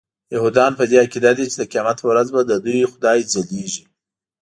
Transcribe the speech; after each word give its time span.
یهودان 0.35 0.71
په 0.79 0.83
دې 0.89 0.97
عقیده 1.03 1.31
دي 1.37 1.45
چې 1.51 1.55
د 1.59 1.63
قیامت 1.71 1.97
په 1.99 2.07
ورځ 2.11 2.27
به 2.33 2.41
ددوی 2.49 2.89
خدای 2.91 3.19
ځلیږي. 3.31 3.83